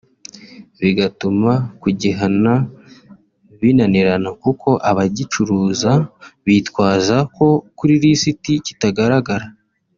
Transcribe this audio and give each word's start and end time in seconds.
bigatuma 0.79 1.51
kugihana 1.81 2.53
binanirana 3.59 4.29
kuko 4.43 4.69
abagicuruza 4.89 5.91
bitwaza 6.45 7.17
ko 7.35 7.47
kuri 7.77 7.93
lisiti 8.03 8.53
kitagaragara 8.67 9.45